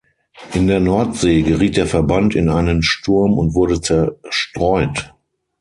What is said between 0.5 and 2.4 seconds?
In der Nordsee geriet der Verband